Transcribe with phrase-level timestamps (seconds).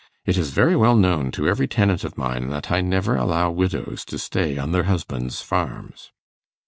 [0.25, 4.03] It is very well known to every tenant of mine that I never allow widows
[4.05, 6.11] to stay on their husbands' farms.